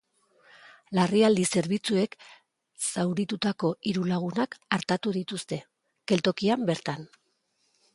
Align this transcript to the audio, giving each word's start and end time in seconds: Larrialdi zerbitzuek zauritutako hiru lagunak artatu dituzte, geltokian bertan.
Larrialdi 0.99 1.43
zerbitzuek 1.57 2.17
zauritutako 2.93 3.71
hiru 3.91 4.09
lagunak 4.15 4.61
artatu 4.81 5.17
dituzte, 5.23 5.65
geltokian 6.15 6.71
bertan. 6.73 7.09